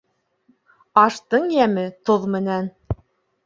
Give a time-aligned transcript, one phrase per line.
[1.03, 2.75] Аштың йәме тоҙ менән